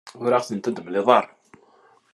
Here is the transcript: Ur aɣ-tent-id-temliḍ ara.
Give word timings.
Ur 0.23 0.31
aɣ-tent-id-temliḍ 0.37 1.07
ara. 1.17 1.31